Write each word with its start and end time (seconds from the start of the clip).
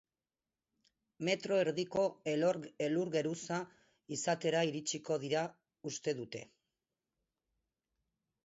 Metro 1.27 1.59
erdiko 1.63 2.05
elur-geruza 2.31 3.59
izatera 4.17 4.65
iritsiko 4.71 5.19
direla 5.27 5.45
uste 5.91 6.19
dute. 6.23 6.45